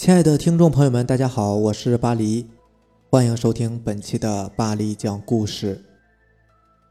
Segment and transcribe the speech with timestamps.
[0.00, 2.46] 亲爱的听众朋友们，大家好，我是巴黎，
[3.10, 5.84] 欢迎收听本期的巴黎讲故事。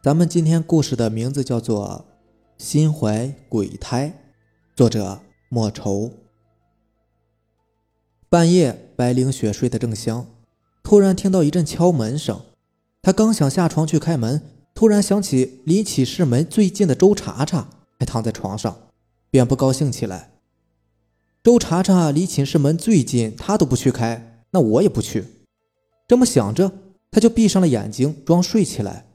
[0.03, 2.05] 咱们今天故事的名字叫做
[2.63, 4.09] 《心怀鬼胎》，
[4.75, 6.11] 作者莫愁。
[8.29, 10.27] 半夜，白灵雪睡得正香，
[10.83, 12.39] 突然听到一阵敲门声。
[13.01, 14.39] 她刚想下床去开门，
[14.75, 18.77] 突然想起离起室门最近的周查查还躺在床上，
[19.31, 20.29] 便不高兴起来。
[21.41, 25.23] 周查查离寝室门最近，他都不去开，那我也不去。
[26.05, 26.69] 这么想着，
[27.09, 29.05] 他就闭上了眼睛，装睡起来。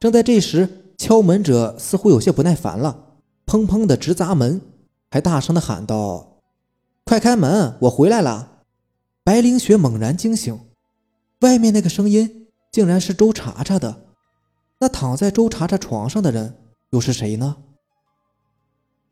[0.00, 4.60] 正在这时，敲门者似乎有些不耐烦了，砰砰的直砸门，
[5.10, 6.40] 还大声的喊道
[7.06, 8.62] ：“快开门，我回来了！”
[9.22, 10.58] 白灵雪猛然惊醒，
[11.42, 14.02] 外面那个声音竟然是周查查的。
[14.80, 16.56] 那躺在周查查床上的人
[16.90, 17.56] 又是谁呢？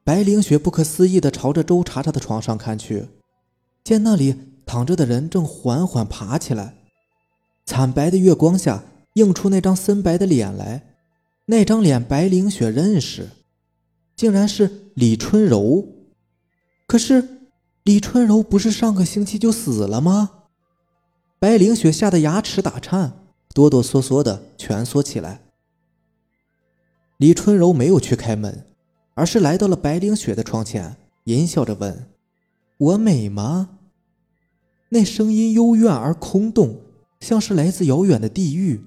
[0.04, 3.06] 白灵雪不可思议地朝着周查查的床上看去，
[3.84, 4.34] 见那里
[4.66, 6.74] 躺着的人正缓缓爬起来，
[7.64, 8.82] 惨白的月光下
[9.14, 10.88] 映出那张森白的脸来。
[11.46, 13.28] 那张脸白灵雪认识，
[14.16, 15.86] 竟然是李春柔。
[16.86, 17.48] 可是
[17.84, 20.30] 李春柔不是上个星期就死了吗？
[21.38, 23.12] 白灵雪吓得牙齿打颤，
[23.54, 25.42] 哆哆嗦嗦的蜷缩起来。
[27.18, 28.66] 李春柔没有去开门。
[29.14, 32.08] 而是来到了白灵雪的窗前，淫笑着问
[32.78, 33.78] ：“我美吗？”
[34.90, 36.80] 那声音幽怨而空洞，
[37.20, 38.82] 像是来自遥远的地狱。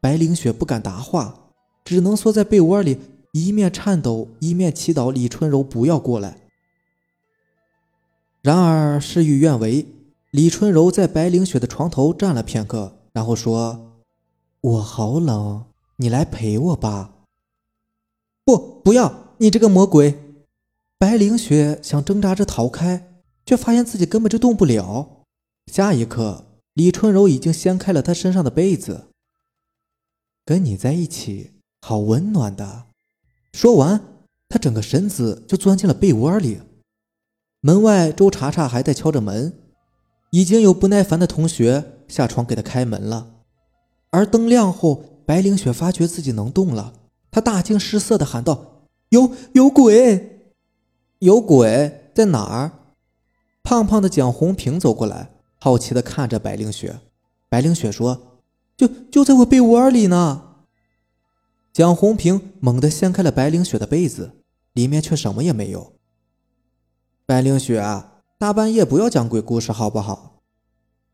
[0.00, 1.50] 白灵雪不敢答话，
[1.84, 2.98] 只能缩在被窝里，
[3.32, 6.38] 一面颤抖，一面祈祷李春柔不要过来。
[8.42, 9.86] 然而事与愿违，
[10.30, 14.02] 李春柔在白灵雪的床头站了片刻，然后说
[14.60, 15.64] ：“我好冷，
[15.96, 17.12] 你来陪我吧。
[18.44, 20.16] ”“不，不要。”你这个魔鬼！
[20.96, 25.24] 白灵雪想挣扎着逃开，却发现自己根本就动不了。
[25.66, 29.08] 下一刻，李春柔已经掀开了她身上的被子。
[30.44, 32.84] 跟你在一起好温暖的。
[33.52, 34.00] 说完，
[34.48, 36.60] 她整个身子就钻进了被窝里。
[37.60, 39.52] 门外，周查查还在敲着门，
[40.30, 43.32] 已经有不耐烦的同学下床给她开门了。
[44.10, 46.92] 而灯亮后，白灵雪发觉自己能动了，
[47.32, 48.73] 她大惊失色地喊道。
[49.14, 50.50] 有有鬼，
[51.20, 52.72] 有鬼在哪儿？
[53.62, 55.30] 胖胖的蒋红平走过来，
[55.60, 56.98] 好奇的看着白灵雪。
[57.48, 58.40] 白灵雪说
[58.76, 60.56] ：“就就在我被窝里呢。”
[61.72, 64.32] 蒋红平猛地掀开了白灵雪的被子，
[64.72, 65.92] 里面却什么也没有。
[67.24, 67.80] 白灵雪，
[68.36, 70.42] 大半夜不要讲鬼故事好不好？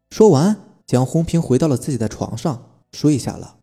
[0.09, 0.57] 说完，
[0.87, 3.59] 蒋红平回到了自己的床上睡下了。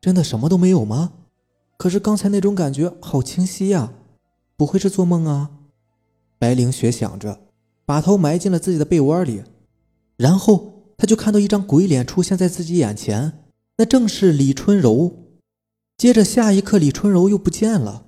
[0.00, 1.12] 真的什么都没有吗？
[1.78, 3.92] 可是刚才那种感觉好清晰呀，
[4.56, 5.50] 不会是做梦啊？
[6.36, 7.40] 白灵雪想着，
[7.86, 9.44] 把头埋进了自己的被窝里，
[10.16, 13.44] 然后她就看到一张鬼脸出现在自己眼前，
[13.76, 15.12] 那正是李春柔。
[15.96, 18.06] 接着下一刻，李春柔又不见了。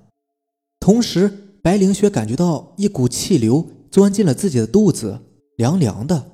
[0.81, 5.21] 同时，白灵雪感觉到一股气流钻进了自己的肚子，
[5.55, 6.31] 凉凉的。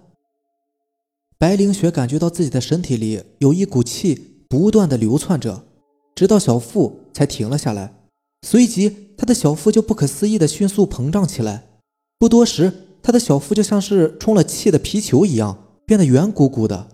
[1.38, 5.66] 白灵雪感觉到自己的身体里有一股气不断的流窜着。
[6.16, 7.96] 直到小腹才停了下来，
[8.44, 11.68] 随即他的小腹就不可思议的迅速膨胀起来。
[12.20, 16.88] 不多时，他的小腹就像是充了气的皮球一样，变得圆鼓鼓的。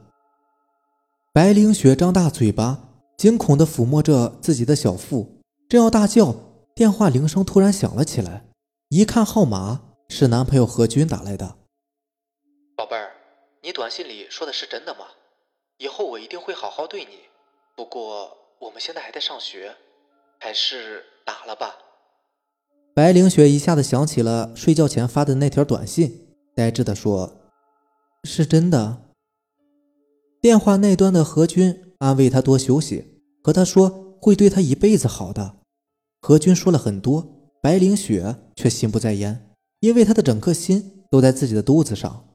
[1.34, 6.34] 白灵雪张大嘴巴，惊恐地抚摸着自己的小腹，正要大叫，
[6.74, 8.46] 电话铃声突然响了起来。
[8.88, 11.58] 一看号码，是男朋友何军打来的。
[12.78, 13.12] 宝贝儿，
[13.62, 15.08] 你短信里说的是真的吗？
[15.80, 17.20] 以后我一定会好好对你。
[17.76, 18.38] 不过。
[18.60, 19.76] 我们现在还在上学，
[20.44, 21.74] 还是打了吧。
[22.94, 27.32] 白灵雪一下子想起了睡觉前发的那条短信，呆滞的说
[28.28, 29.04] ：“是真的。”
[30.42, 35.60] 电话那端的何军安慰她多休息，和她说会对她一辈子好的。
[36.20, 37.26] 何军说了很多，
[37.62, 39.50] 白灵雪却心不在焉，
[39.80, 42.28] 因为她的整颗心都在自己的肚子上。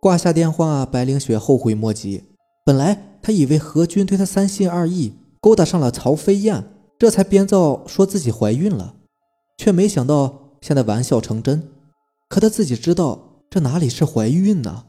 [0.00, 2.24] 挂下电话，白灵雪后悔莫及。
[2.64, 3.12] 本来。
[3.22, 5.12] 他以为何军对他三心二意，
[5.46, 6.64] 勾搭上了曹飞燕，
[6.98, 8.96] 这才编造说自己怀孕了，
[9.56, 11.68] 却没想到现在玩笑成真。
[12.28, 14.86] 可他自己知道，这哪里是怀孕呢？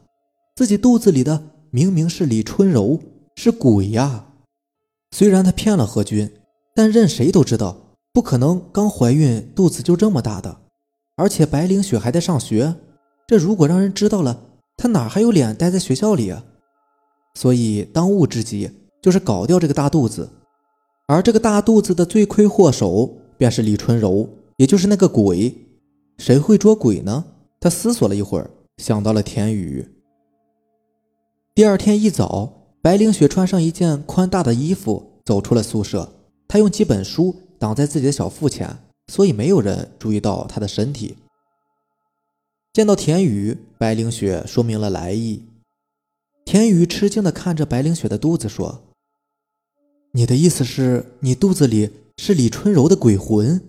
[0.56, 1.40] 自己肚子里的
[1.70, 2.98] 明明是李春柔，
[3.36, 4.32] 是鬼呀！
[5.12, 6.28] 虽然他骗了何军，
[6.74, 10.62] 但任谁都知道，不可能刚怀孕肚子就这么大的。
[11.14, 12.74] 而且白灵雪还在上学，
[13.28, 14.42] 这如果让人知道了，
[14.76, 16.42] 她哪还有脸待在学校里啊？
[17.36, 18.68] 所以，当务之急
[19.00, 20.28] 就是搞掉这个大肚子，
[21.08, 24.28] 而这个大肚子的罪魁祸首便是李春柔，
[24.58, 25.54] 也就是那个鬼。
[26.18, 27.24] 谁会捉鬼呢？
[27.58, 29.88] 他思索了一会儿，想到了田雨。
[31.54, 36.12] 第二天一早，白灵雪穿上一件宽大的衣服，走出了宿舍。
[36.46, 38.76] 她用几本书挡在自己的小腹前，
[39.06, 41.16] 所以没有人注意到她的身体。
[42.74, 45.42] 见到田雨，白灵雪说明了来意。
[46.44, 48.82] 田雨吃惊地看着白灵雪的肚子，说
[50.18, 53.62] ：“你的意思是你肚子里是李春柔的鬼魂？”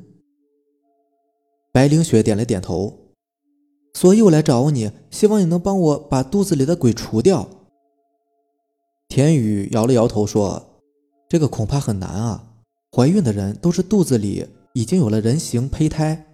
[1.71, 3.11] 白灵雪点了点头。
[3.93, 7.47] 所以我来找你，希望你能帮我把肚子里的鬼除掉。
[9.07, 10.81] 田雨摇了摇头说
[11.29, 12.55] ：“这个恐怕很难啊。
[12.91, 16.25] 怀孕的人都是肚子里已经有了人形胚胎，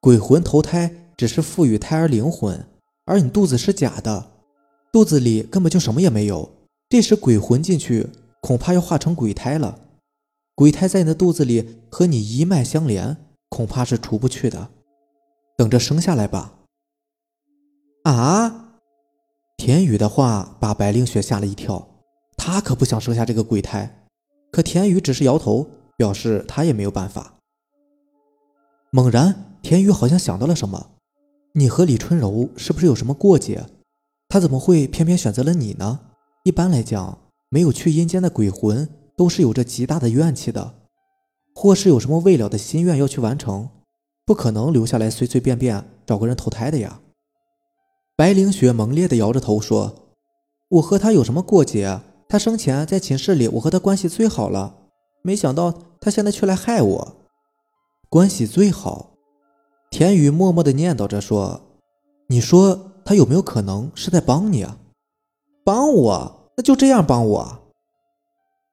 [0.00, 2.64] 鬼魂投胎只是赋予胎儿灵魂，
[3.04, 4.30] 而你肚子是假的，
[4.92, 6.48] 肚子里根本就什么也没有。
[6.88, 8.06] 这时鬼魂进去，
[8.46, 9.80] 恐怕要化成鬼胎了。
[10.54, 13.16] 鬼胎在你的肚子里和你一脉相连，
[13.48, 14.68] 恐怕是除不去的。
[15.56, 16.60] 等着生下来吧。”
[18.06, 18.78] 啊！
[19.56, 21.88] 田雨的话把白灵雪吓了一跳。
[22.36, 24.06] 她可不想生下这个鬼胎，
[24.52, 27.34] 可田雨只是摇头，表示他也没有办法。
[28.92, 30.90] 猛然，田雨好像想到了什么
[31.54, 33.66] ：“你和李春柔是不是有什么过节？
[34.28, 35.98] 他怎么会偏偏选择了你呢？
[36.44, 40.74] 一般来讲，没有去阴间的鬼魂都是有着极大的怨气的，
[41.54, 43.68] 或是有什么未了的心愿要去完成，
[44.24, 47.00] 不可能留下来随随便便找个人投胎的呀。”
[48.16, 50.12] 白灵雪猛烈地摇着头说
[50.68, 54.74] ：“我和他有什么过节？”他生前在寝室里，我和他关系最好了，
[55.22, 57.16] 没想到他现在却来害我。
[58.08, 59.12] 关系最好，
[59.90, 61.60] 田雨默默地念叨着说
[62.26, 64.78] ：“你说他有没有可能是在帮你啊？
[65.64, 66.35] 帮我？
[66.56, 67.72] 那就这样帮我？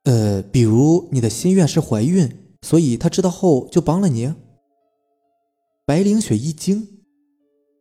[0.05, 4.33] 呃，比如你的心愿是怀孕，所以他知道后就帮了你。”
[5.85, 6.87] 白灵雪一惊，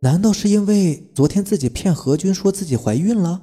[0.01, 3.43] 难道是因为昨天自己骗何军说自己怀孕了？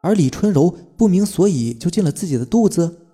[0.00, 3.06] 而李春柔不明所以就进了自己的肚子，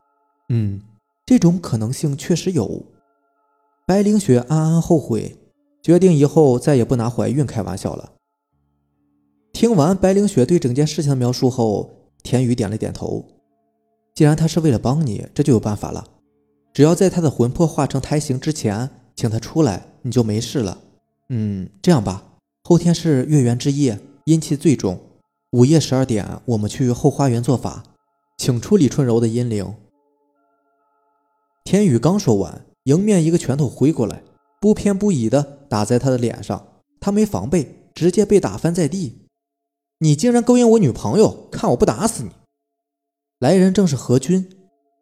[0.49, 0.81] 嗯，
[1.26, 2.82] 这种可能性确实有。
[3.87, 5.37] 白灵雪暗暗后悔，
[5.82, 8.12] 决定以后再也不拿怀孕开玩笑了。
[9.52, 13.25] 听完白灵雪对整件事情的描述后，田雨点了点头。
[14.15, 16.05] 既然他是为了帮你，这就有办法了。
[16.73, 20.79] 只要在他的魂魄化成胎形之前，请他出来，你就没事了。
[21.29, 22.25] 嗯，这样吧，
[22.65, 24.99] 后天是月圆之夜，阴气最重。
[25.53, 27.85] 午夜十二点，我们去后花园做法，
[28.38, 29.75] 请出李春柔的阴灵。
[31.62, 34.23] 天宇刚说完，迎面一个拳头挥过来，
[34.61, 36.67] 不偏不倚的打在他的脸上，
[37.00, 39.24] 他没防备，直接被打翻在地。
[39.99, 42.31] 你竟然勾引我女朋友，看我不打死你！
[43.38, 44.49] 来人正是何军，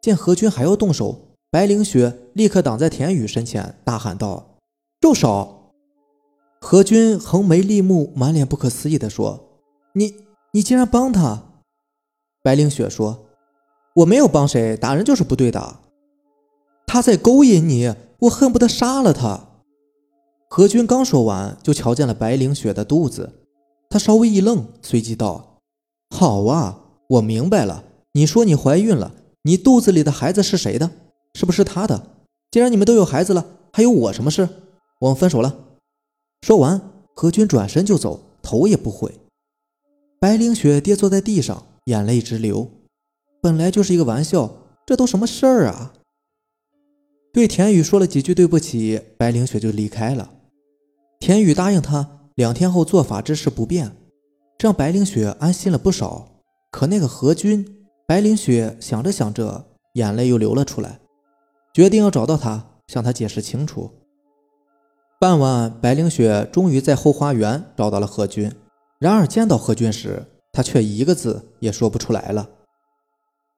[0.00, 4.58] 见何军还要动手，白灵雪立刻挡在田宇身前，大喊道
[5.00, 5.72] ：“住手！”
[6.60, 9.60] 何军横眉立目，满脸不可思议的说
[9.94, 10.14] ：“你。”
[10.54, 11.44] 你竟然帮他！
[12.42, 13.24] 白灵雪说
[13.96, 15.78] ：“我没有帮谁，打人就是不对的。
[16.86, 19.62] 他在勾引你，我恨不得杀了他。”
[20.50, 23.41] 何军刚说完，就瞧见了白灵雪的肚子，
[23.92, 25.58] 他稍微一愣，随即道
[26.08, 26.80] ：“好啊，
[27.10, 27.84] 我明白了。
[28.12, 29.12] 你说你怀孕了，
[29.42, 30.90] 你肚子里的孩子是谁的？
[31.34, 32.24] 是不是他的？
[32.50, 34.48] 既然你们都有孩子了，还有我什么事？
[35.00, 35.76] 我们分手了。”
[36.40, 36.80] 说完，
[37.14, 39.12] 何军转身就走，头也不回。
[40.18, 42.70] 白灵雪跌坐在地上，眼泪直流。
[43.42, 44.50] 本来就是一个玩笑，
[44.86, 45.92] 这都什么事儿啊？
[47.30, 50.30] 对田雨说了几句对不起，白灵雪就离开了。
[51.20, 53.92] 田雨答应他两天后做法之事不变，
[54.56, 56.28] 这让白灵雪安心了不少。
[56.70, 61.00] 可那个何军，白灵雪想着想着，眼泪又流了出来，
[61.74, 63.90] 决定要找到他，向他解释清楚。
[65.20, 68.50] 傍晚，白灵雪终于在后花园找到了何军。
[68.98, 72.48] 然而见到何军时，他却一个字也说不出来了。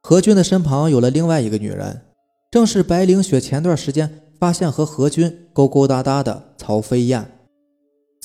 [0.02, 2.02] 何军的身旁有了另外一个女人，
[2.50, 7.43] 正是白灵雪前段时间发现和何军勾勾搭搭的曹飞燕。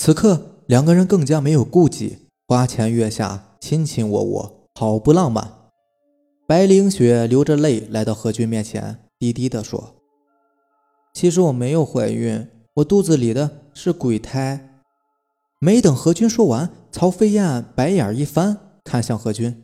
[0.02, 5.52] 此刻两个人更加没有顾忌，花前月下，卿卿我我，好不浪漫。
[6.48, 9.96] 白灵雪流着泪来到何军面前，低低地说
[11.14, 14.80] ：“其实我没有怀孕，我肚子里的是鬼胎。”
[15.60, 19.62] 没等何军说完，曹飞燕白眼一翻，看向何军：“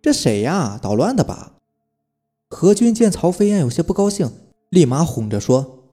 [0.00, 0.78] 这谁呀？
[0.80, 1.52] 捣乱的吧？”
[2.48, 4.32] 何军见曹飞燕有些不高兴，
[4.70, 5.90] 立马哄着说：“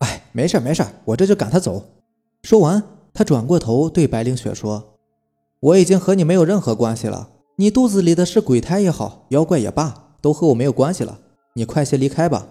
[0.00, 1.84] 哎，没事没事，我这就赶他走。”
[2.42, 2.82] 说完，
[3.16, 4.98] 他转过头对白灵雪说
[5.58, 11.18] ：“我已经和你没有任何关系了，你肚子里的是鬼胎也好，妖怪也罢，都和我没有关系了。
[11.54, 12.46] 你快些离开吧。”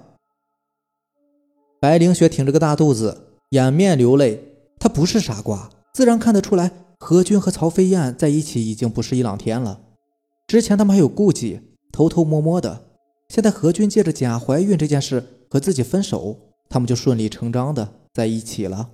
[1.80, 4.44] 白灵雪挺着个大肚子，掩面流泪，
[4.80, 5.70] 她不是傻瓜。
[5.94, 9.82] 自然看得出来，何军和曹飞燕在一起已经不是一两天了。
[10.48, 12.86] 之前他们还有顾忌，偷偷摸摸的。
[13.30, 16.36] 现在何军借着假怀孕这件事和自己分手，
[16.68, 18.90] 他们就顺理成章的在一起了。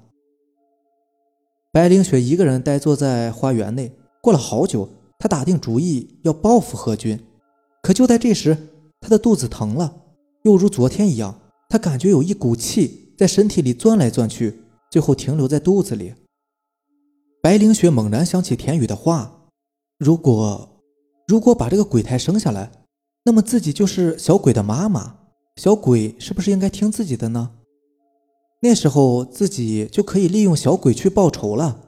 [1.73, 7.17] 白灵雪一个人呆坐在花园内，过了好久，她打定主意要报复何军。
[7.81, 8.57] 可就在这时，
[8.99, 9.95] 她的肚子疼了，
[10.43, 16.13] 又如昨天一样，她感觉有一股气在身体里钻来钻去，最后停留在肚子里。
[17.41, 19.47] 白灵雪猛然想起田雨的话
[19.97, 20.83] ：“如果，
[21.25, 22.69] 如果把这个鬼胎生下来，
[23.23, 25.15] 那么自己就是小鬼的妈妈，
[25.55, 27.51] 小鬼是不是应该听自己的呢？
[28.61, 31.81] 那时候自己就可以利用小鬼去报仇了。”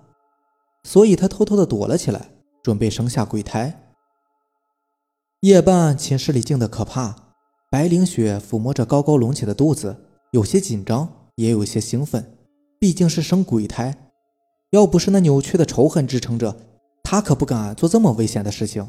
[0.84, 3.94] 所以，他偷偷的躲了起来，准备生下鬼胎。
[5.40, 7.16] 夜半，寝室里静得可怕。
[7.72, 9.96] 白灵雪抚摸着高高隆起的肚子，
[10.32, 12.38] 有些紧张，也有些兴奋，
[12.80, 14.12] 毕竟是生鬼胎。
[14.72, 16.56] 要不是那扭曲的仇恨支撑着，
[17.02, 18.88] 他可不敢做这么危险的事情。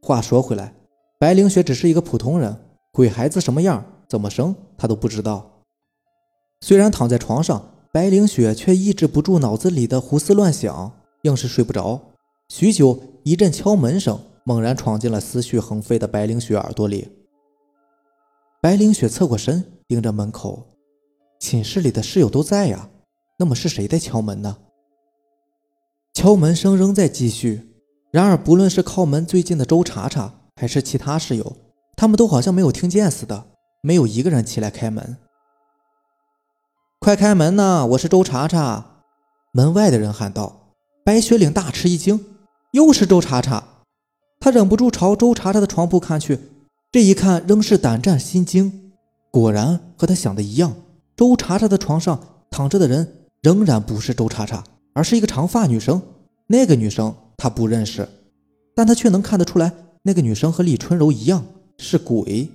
[0.00, 0.74] 话说回来，
[1.18, 2.56] 白灵雪只是一个普通人，
[2.92, 5.53] 鬼孩子什么样、怎么生，她都不知道。
[6.66, 10.90] 虽然躺在床上，白灵雪却抑制不住脑子里的胡思乱想，
[11.24, 12.00] 硬是睡不着。
[12.48, 17.06] 许久，一阵敲门声猛然闯进了思绪横飞的白灵雪耳朵里。
[18.62, 20.66] 白灵雪侧过身，盯着门口，
[21.38, 22.88] 寝室里的室友都在呀，
[23.38, 24.56] 那么是谁在敲门呢？
[26.14, 27.74] 敲门声仍在继续，
[28.10, 31.58] 然而不论是靠门最近的周查查，还是其他室友，
[31.94, 33.48] 他们都好像没有听见似的，
[33.82, 35.18] 没有一个人起来开门。
[37.04, 37.84] 快开门呐！
[37.84, 39.02] 我是周查查。
[39.52, 40.72] 门外的人喊道。
[41.04, 42.24] 白雪岭大吃一惊，
[42.70, 43.62] 又是周查查。
[44.40, 46.40] 他忍不住朝周查查的床铺看去，
[46.90, 48.94] 这一看仍是胆战心惊。
[49.30, 50.74] 果然和他想的一样，
[51.14, 52.18] 周查查的床上
[52.48, 54.64] 躺着的人仍然不是周查查。
[54.94, 56.00] 而是一个长发女生，
[56.46, 58.08] 那个女生他不认识，
[58.74, 59.70] 但他却能看得出来，
[60.04, 61.44] 那个女生和李春柔一样
[61.76, 62.48] 是鬼。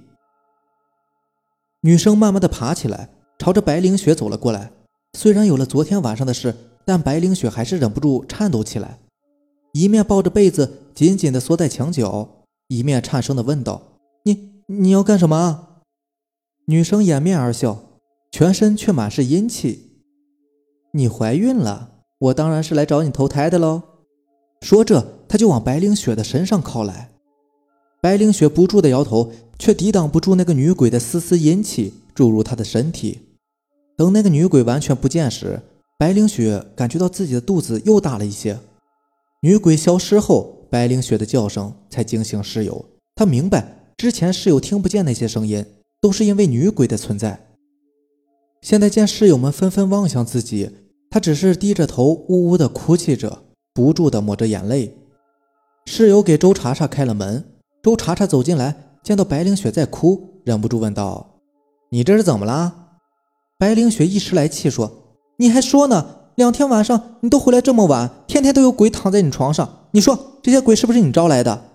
[1.81, 4.71] 女生慢慢的爬起来，朝着白灵雪走了过来。
[5.17, 6.53] 虽然有了昨天晚上的事，
[6.85, 8.99] 但白灵雪还是忍不住颤抖起来，
[9.73, 13.81] 一面抱着被子紧紧的缩在墙角，一面颤声的问道
[14.25, 15.67] ：“你你要干什么？”
[16.67, 17.79] 女生掩面而笑，
[18.29, 20.03] 全身却满是阴气
[20.93, 23.81] ：“你怀孕了。”我当然是来找你投胎的喽！
[24.59, 27.11] 说着，他就往白灵雪的身上靠来。
[28.01, 33.28] 白灵雪不住的摇头，却抵挡不住那个女鬼的丝丝阴气注入她的身体。
[33.99, 35.61] 等那个女鬼完全不见时，
[35.97, 38.57] 白灵雪感觉到自己的肚子又大了一些。
[39.41, 42.85] 女鬼消失后，白灵雪的叫声才惊醒室友。
[43.13, 45.65] 她明白，之前室友听不见那些声音，
[45.99, 47.47] 都是因为女鬼的存在。
[48.61, 50.71] 现在见室友们纷纷望向自己。
[51.09, 54.95] 她只是低着头，呜呜地哭泣着，不住地抹着眼泪。
[55.87, 57.43] 室友给周查查开了门，
[57.83, 61.41] 周查查走进来，见到白灵雪在哭，忍不住问道
[61.91, 62.85] ：“你这是怎么了？”
[63.59, 64.89] 白灵雪一时来气说
[65.35, 66.31] ：“你还说呢？
[66.35, 71.65] 两天晚上你都回来这么晚，天天都有鬼躺在你床上，你说这些鬼是不是你招来的？”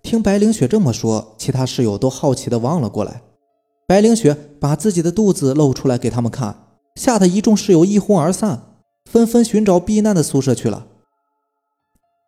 [0.00, 3.22] 听白灵雪这么说，其他室友都好奇地望了过来。
[3.88, 6.68] 白灵雪把自己的肚子露出来给他们看。
[6.94, 8.62] 吓得一众室友一哄而散，
[9.10, 10.86] 纷纷寻找避难的宿舍去了。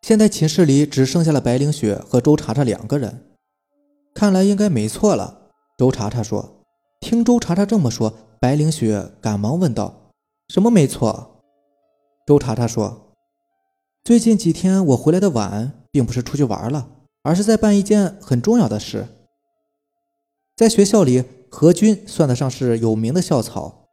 [0.03, 3.27] 现在寝室里只剩下了白灵雪和周查查两个人，
[4.15, 5.51] 看来应该没错了。
[5.79, 6.54] 周查查说
[7.05, 10.11] ：“听周查查这么说，白灵雪赶忙问道
[10.49, 11.43] ：‘什么没错？’
[12.27, 13.13] 周查查说
[14.03, 16.89] ：‘最近几天我回来的晚，并不是出去玩了，
[17.23, 19.07] 而是在办一件很重要的事。
[20.57, 23.85] 在学校里，何军算得上是有名的校草。’”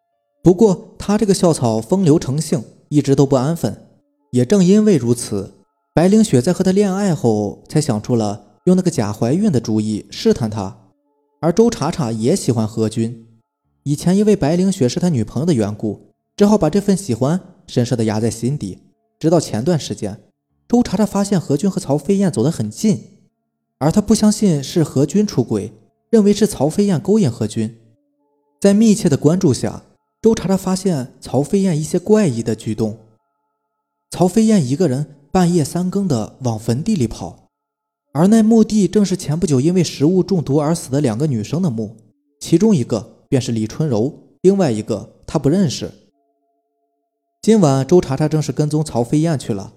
[0.41, 3.89] 不过，他这个校草风流成性，一直都不安分。
[4.31, 5.55] 也正因为如此，
[5.93, 10.77] 白灵雪在和他恋爱后，才想出了用那个假怀孕的主意试探他。
[11.41, 13.27] 而周查查也喜欢何军，
[13.83, 18.77] 以前因为白凌雪是他女朋友的缘故，只好把这份喜欢深深的压在心底。
[19.19, 20.21] 直到前段时间，
[20.69, 23.17] 周查查发现何军和曹飞燕走得很近，
[23.79, 25.73] 而他不相信是何军出轨，
[26.09, 27.75] 认为是曹飞燕勾引何军。
[28.59, 29.83] 在密切的关注下。
[30.21, 32.95] 周查查发现曹飞燕一些怪异的举动。
[34.11, 37.40] 曹飞燕一个人半夜三更的往坟地里跑，
[38.13, 41.95] 而那墓地正是前不久因为食物中毒而死的两个女生的墓，
[42.39, 45.91] 其中一个便是李春柔，另外一个他不认识。
[47.41, 49.73] 今晚周查查正是跟踪曹飞燕去了。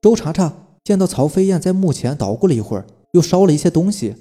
[0.00, 4.16] 周查查见到曹飞燕在墓前捣鼓了一会儿，又烧了一些东西，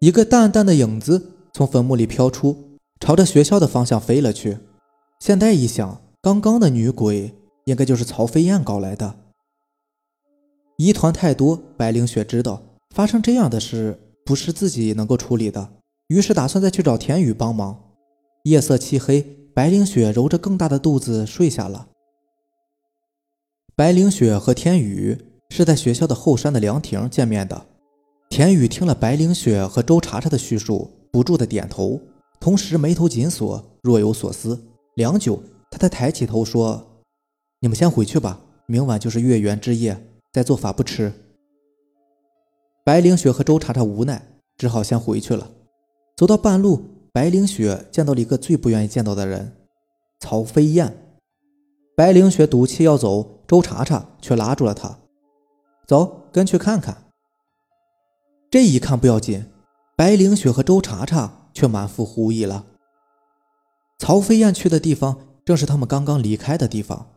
[0.00, 2.78] 一个淡淡的影子从坟墓里飘出。
[2.98, 4.58] 朝着学校的方向飞了去。
[5.20, 9.14] 现在一想，刚刚的女鬼应该就是曹飞燕搞来的。
[10.82, 12.62] 疑团太多，白灵雪知道
[12.94, 15.74] 发生这样的事不是自己能够处理的，
[16.08, 17.78] 于是打算再去找田雨帮忙。
[18.44, 19.20] 夜色漆黑，
[19.52, 21.88] 白灵雪揉着更大的肚子睡下了。
[23.76, 25.18] 白灵雪和田雨
[25.50, 27.66] 是在学校的后山的凉亭见面的。
[28.30, 32.00] 田雨听了白灵雪和周茶茶的叙述，不住的点头，
[32.40, 34.58] 同时眉头紧锁，若有所思。
[34.94, 37.02] 良久，他才抬起头说
[37.60, 41.12] ：“你们先回去吧，明晚就是月圆之夜，再做法不迟。”
[42.84, 45.50] 白灵雪和周茶茶无奈，只好先回去了。
[46.16, 49.56] 走到半路，白灵雪见到了一个最不愿意见到的人——
[50.20, 51.18] 曹飞燕。
[51.96, 54.98] 白灵雪赌气要走，周茶茶却拉住了她
[55.86, 57.04] ：“走，跟去看看。”
[58.50, 59.44] 这一看不要紧，
[59.96, 62.66] 白灵雪和周茶茶却满腹狐疑了。
[63.98, 67.10] 曹飞燕去的地方正是他们刚刚离开的地方，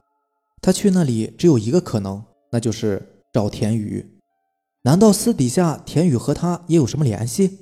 [0.61, 3.01] 他去那里只有一个可能，那就是
[3.33, 4.05] 找田雨。
[4.83, 7.57] 难道私底下田雨和他也有什么联系？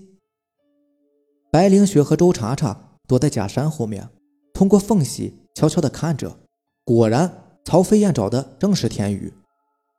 [1.50, 4.10] 白灵雪和周茶茶躲在假山后面，
[4.54, 6.38] 通过缝隙悄悄地看着。
[6.84, 7.32] 果然，
[7.64, 9.32] 曹飞燕找的正是田雨。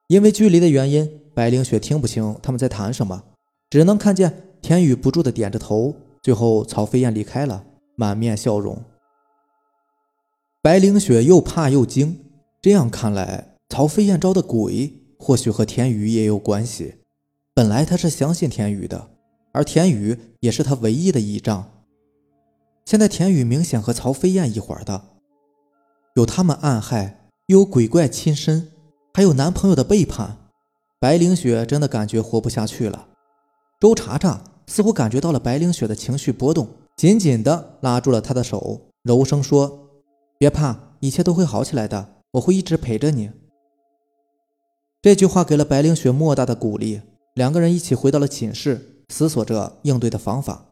[0.08, 3.22] 因为距离的原因，白灵雪听不清他们在谈什么，
[3.70, 5.96] 只能看见田雨不住地点着头。
[6.20, 7.64] 最后，曹飞燕离开了，
[7.96, 8.82] 满面笑容。
[10.60, 12.20] 白灵雪又怕又惊，
[12.60, 16.96] 这样看来，曹飞燕招的鬼或许和田雨也有关系。
[17.54, 19.08] 本来她是相信田雨的，
[19.52, 21.70] 而田雨也是她唯一的依仗。
[22.84, 25.02] 现在田雨明显和曹飞燕一伙的，
[26.16, 28.68] 有他们暗害，又有鬼怪亲身，
[29.14, 30.36] 还有男朋友的背叛，
[31.00, 33.08] 白灵雪真的感觉活不下去了。
[33.80, 39.88] 周茶茶似乎感觉到了白灵雪的情绪波动，紧紧地拉住了她的手，柔声说。
[40.36, 42.16] 别怕，一切都会好起来的。
[42.32, 43.30] 我会一直陪着你。
[45.02, 47.02] 这句话给了白灵雪莫大的鼓励。
[47.34, 50.66] 两个人一起回到了寝室，思索着应对的方法。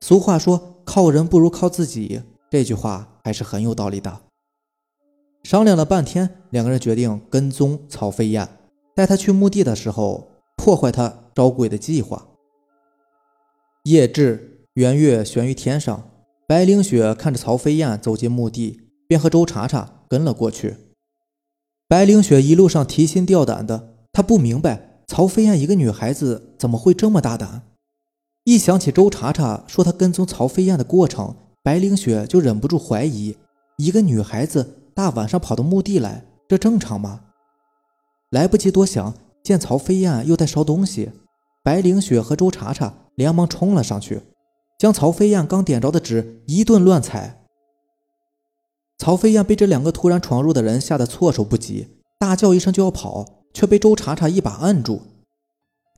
[0.00, 4.20] 俗话说“靠人不如靠自己”，这句话还是很有道理的。
[5.42, 8.48] 商量了半天，两个人决定跟踪曹飞燕，
[8.94, 12.28] 带他去墓地的时候破坏他招鬼的计划。
[13.82, 16.08] 夜至，圆月悬于天上，
[16.46, 18.82] 白灵雪看着曹飞燕走进墓地。
[19.08, 20.76] 便和周茶茶跟了过去。
[21.88, 27.62] 白灵雪一路上提心吊胆的，她不明白曹飞燕一个女孩子怎么会这么大胆。
[28.42, 33.36] 一想起周茶茶说她跟踪曹飞燕的过程，白灵雪就忍不住怀疑：
[33.76, 37.20] 一个女孩子大晚上跑到墓地来，这正常吗？
[38.30, 41.12] 来不及多想，见曹飞燕又在烧东西，
[41.62, 44.22] 白灵雪和周茶茶连忙冲了上去，
[44.76, 47.45] 将曹飞燕刚点着的纸一顿乱踩。
[48.98, 55.02] 曹飞燕被这两个突然闯入的人吓得措手不及，大叫一声就要跑，却被周茶茶一把按住。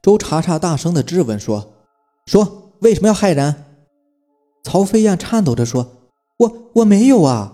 [0.03, 1.73] 周茶茶大声的质问说
[2.27, 3.65] ：“说为什么要害人？”
[4.65, 7.53] 曹飞燕颤抖着说：“我我没有啊，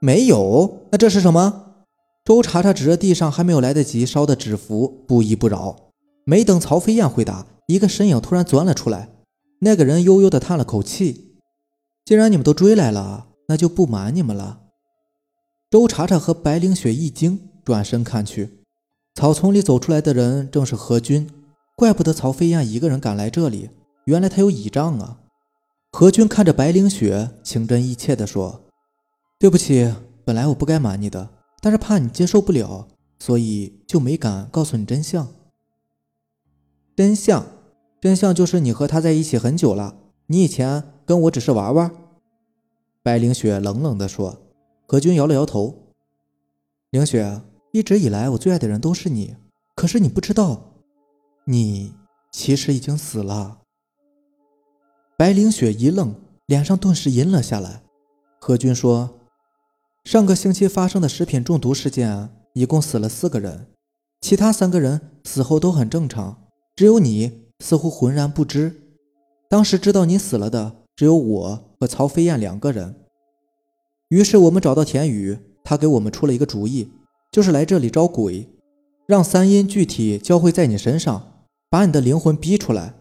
[0.00, 0.86] 没有。
[0.90, 1.66] 那这是什么？”
[2.24, 5.76] 周茶茶指着地上还没有来得及烧的纸符，不依不饶。
[6.24, 9.08] 没等曹飞燕回答，一个身影突然钻了出来。
[9.60, 11.36] 那个人悠悠的叹了口气
[12.04, 14.59] ：“既然你们都追来了，那就不瞒你们了。”
[15.70, 18.58] 周茶茶和白灵雪一惊，转身看去，
[19.14, 21.30] 草丛里走出来的人正是何军。
[21.76, 23.70] 怪不得曹飞燕一个人敢来这里，
[24.06, 25.20] 原来他有倚仗啊！
[25.92, 28.64] 何军看着白灵雪，情真意切地说
[29.38, 31.30] ：“对不起，本来我不该瞒你的，
[31.60, 32.88] 但是怕你接受不了，
[33.20, 35.28] 所以就没敢告诉你真相。
[36.96, 37.46] 真相，
[38.00, 39.94] 真相就是你和他在一起很久了，
[40.26, 41.92] 你以前跟我只是玩玩。”
[43.04, 44.49] 白灵雪冷冷地说。
[44.90, 45.94] 何军摇了摇头，
[46.90, 49.36] 凌雪，一直以来我最爱的人都是你，
[49.76, 50.82] 可是你不知道，
[51.44, 51.94] 你
[52.32, 53.58] 其实已经死了。
[55.16, 56.12] 白凌雪一愣，
[56.46, 57.82] 脸上顿时阴了下来。
[58.40, 59.20] 何军说
[60.02, 63.68] ：“上个星期发生的食品中毒事件，一共死了四个人，
[64.20, 68.96] 其他三个人死后都很正常，只有你似乎浑然不知。
[69.48, 72.96] 当时知道你死了的，只有我和曹飞燕两个人。”
[74.10, 76.90] 于是我们找到田雨，他给我们出了一个主意，
[77.30, 78.48] 就是来这里招鬼，
[79.06, 82.92] 让三阴具体交汇在你身上，把你的灵魂逼出来。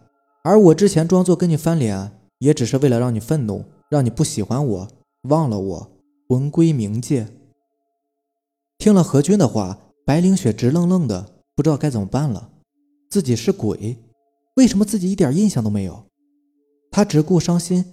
[0.43, 4.87] 而我之前装作跟你翻脸，也只是为了让你愤怒，让你不喜欢我，
[5.23, 5.91] 忘了我，
[6.27, 7.27] 魂归冥界。
[8.77, 12.51] 听了何军的话，白灵雪直愣愣的，不知道该怎么办了。
[13.09, 13.97] 自己是鬼，
[14.57, 16.03] 为什么自己一点印象都没有？
[16.91, 17.83] 他只顾伤心。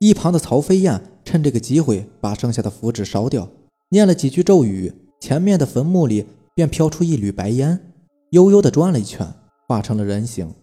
[0.00, 3.48] 一旁的曹飞燕趁这个机会把剩下的符纸烧掉，
[3.90, 7.92] 念了几句咒语，前面的坟墓里便飘出一缕白烟，
[8.30, 9.26] 悠悠地转了一圈，
[9.66, 10.54] 化成了人形。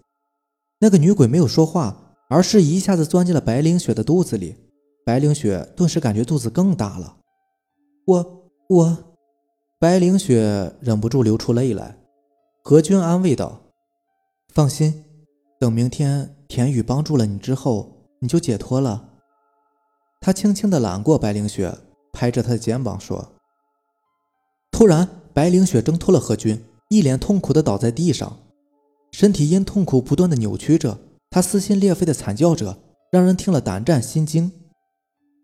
[0.80, 4.56] 那个女鬼没有说话，而是一下子钻进了白灵雪的肚子里。
[5.04, 7.18] 白灵雪顿时感觉肚子更大了。
[8.06, 8.98] 我我，
[9.80, 11.98] 白灵雪忍不住流出泪来。
[12.64, 13.62] 何军安慰道
[14.54, 15.04] ：“放心，
[15.60, 19.10] 等明天田雨帮助了你之后，你就解脱了。”
[20.24, 21.76] 他轻轻地揽过白灵雪，
[22.14, 23.32] 拍着她的肩膀说
[24.72, 28.38] ：“突然，白灵雪挣脱了何军，一脸痛苦地倒在地上，
[29.12, 31.00] 身体因痛苦不断地扭曲着，
[31.32, 32.78] 她撕心裂肺地惨叫着，
[33.12, 34.52] 让人听了胆战心惊。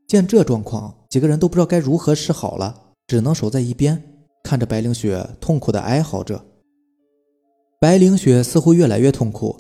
[0.08, 4.04] 见这状况，几个人都不知道该如何是好了，只能守在一边，
[4.44, 6.46] 看着白灵雪痛苦地哀嚎着。
[7.80, 9.60] 白灵雪似乎越来越痛苦，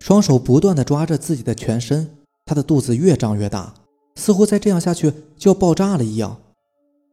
[0.00, 3.72] 双手不断地抓着自己的全身，她的肚子越长越大。
[4.16, 6.38] 似乎再这样下去就要爆炸了一样，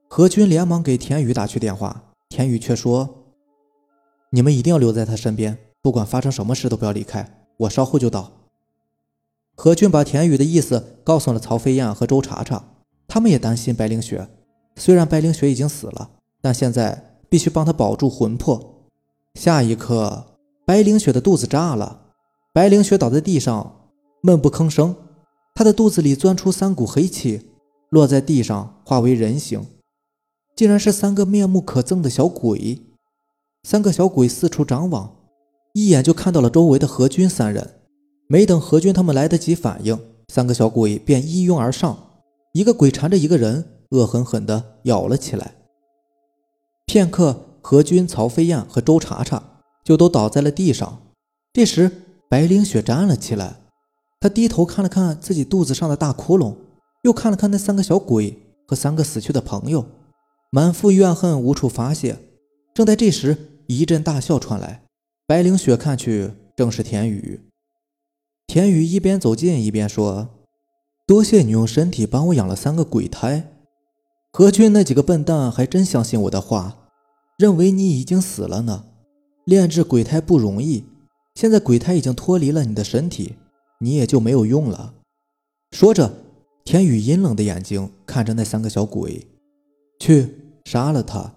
[0.08, 3.26] 何军连忙给田宇打去电话，田宇却说
[4.32, 8.32] ：“你们一定要留在他身边，不管发生什么事都不要离开，我稍后就到。”
[9.56, 12.64] 何军把田宇的意思告诉了曹飞燕和周查查，
[13.08, 14.28] 他们也担心白灵雪。
[14.78, 16.10] 虽然白灵雪已经死了，
[16.42, 18.88] 但现在必须帮她保住魂魄。
[19.36, 22.06] 下一刻，白灵雪的肚子炸了，
[22.52, 23.90] 白灵雪倒在地上，
[24.22, 24.96] 闷不吭声。
[25.56, 27.50] 他的肚子里钻出三股黑气，
[27.90, 29.66] 落在地上化为人形，
[30.56, 32.82] 竟然是三个面目可憎的小鬼。
[33.64, 35.16] 三个小鬼四处张望，
[35.74, 37.82] 一眼就看到了周围的何军三人。
[38.28, 41.98] 没等何军他们来得及反应，三个小鬼便一拥而上，
[42.54, 45.56] 一个鬼缠着一个人，恶狠狠地咬了起来。
[46.86, 51.02] 片刻，何军、曹飞燕和周查查就都倒在了地上。
[51.54, 51.92] 这时，
[52.28, 53.63] 白灵雪站了起来。
[54.24, 56.56] 他低头看了看自己肚子上的大窟窿，
[57.02, 59.86] 又看了看那三个小鬼和三个死去的朋友，
[60.50, 62.18] 满腹怨恨无处发泄。
[62.74, 64.84] 正在这时，一阵大笑传来。
[65.28, 67.42] 白灵雪看去，正是田雨。
[68.48, 70.30] 田雨一边走近一边说
[71.06, 73.52] ：“多谢你用身体帮我养了三个鬼胎。
[74.32, 76.78] 何军那几个笨蛋还真相信我的话，
[77.38, 78.86] 认为你已经死了呢。
[79.44, 80.86] 炼制鬼胎不容易，
[81.36, 83.36] 现在鬼胎已经脱离了你的身体。”
[83.84, 84.94] 你也就没有用了。
[85.72, 86.14] 说着，
[86.64, 89.28] 田宇阴冷的眼睛看着那三个小鬼，
[90.00, 90.30] 去
[90.64, 91.34] 杀了他。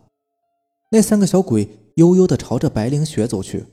[0.92, 3.64] 那三个小鬼悠悠地朝着白灵雪走去。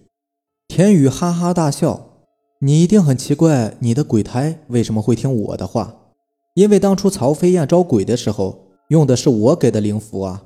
[0.67, 2.23] 田宇哈哈大笑
[2.61, 5.95] ：“你一定很奇怪，你的鬼胎为什么会听我的话？
[6.55, 10.43] 因为当初曹飞燕招鬼的时候，用的是我给的灵符啊。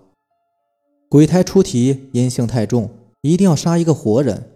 [1.08, 2.90] 鬼胎出体阴性太重，
[3.22, 4.52] 一定要杀一个活人。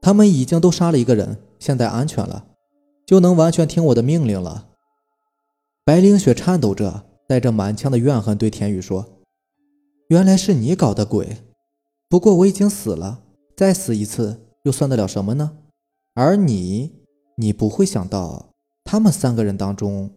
[0.00, 2.46] 他们已经都杀了一个人，现在安全了。”
[3.06, 4.66] 就能完全听我的命令了。
[5.84, 9.22] 白灵雪颤抖着，带着满腔的怨恨对田宇说
[10.10, 11.44] ：“原来是你搞的鬼，
[12.08, 13.22] 不过我已经死了，
[13.56, 15.58] 再死一次又算得了什么呢？
[16.14, 17.04] 而你，
[17.36, 20.10] 你不会想到，他们三个人当中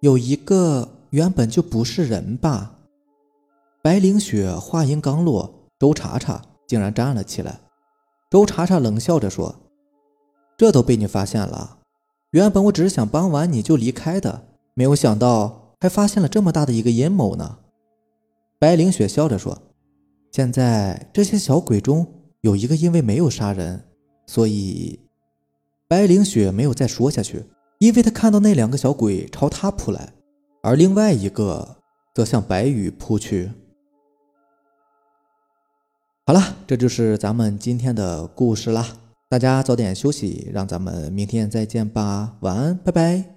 [0.00, 2.78] 有一个原本就不是人吧？”
[3.82, 7.60] 白灵雪话音刚落，周查查竟然站了起来。
[8.30, 9.54] 周查查冷笑着说
[10.56, 11.78] ：“这都被你发现了。”
[12.36, 17.60] 原本我只是想帮完你就离开的，没有想到还发现了这么大的一个阴谋呢。
[18.58, 19.56] 白灵雪笑着说
[20.32, 22.06] ：“现在这些小鬼中
[22.42, 23.82] 有一个因为没有杀人，
[24.26, 25.00] 所以……”
[25.88, 27.42] 白灵雪没有再说下去，
[27.78, 30.12] 因为她看到那两个小鬼朝她扑来，
[30.62, 31.78] 而另外一个
[32.14, 33.50] 则向白羽扑去。
[36.26, 38.94] 好了，这就是咱们今天的故事啦。
[39.28, 43.35] 大家早点休息，让咱们明天再见吧，晚安，拜拜。